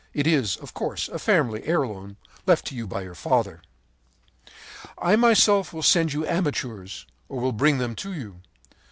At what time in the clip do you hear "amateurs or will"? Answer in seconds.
6.25-7.51